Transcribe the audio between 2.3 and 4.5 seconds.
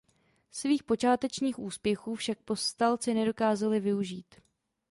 povstalci nedokázali využít.